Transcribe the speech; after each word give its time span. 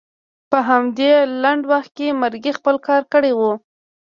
په 0.51 0.57
همدې 0.69 1.11
لنډ 1.43 1.61
وخت 1.71 1.91
کې 1.97 2.17
مرګي 2.21 2.51
خپل 2.59 2.75
کار 2.87 3.01
کړی 3.13 3.31
و. 3.35 3.41